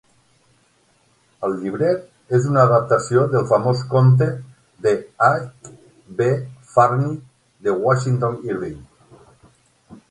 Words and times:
El 1.47 1.51
llibret 1.63 2.07
és 2.37 2.47
una 2.53 2.63
adaptació 2.69 3.25
del 3.35 3.45
famós 3.51 3.83
conte 3.93 4.31
de 4.87 4.95
H. 5.29 5.71
B. 6.23 6.29
Farnie 6.75 7.15
de 7.69 7.77
Washington 7.87 8.41
Irving. 8.53 8.83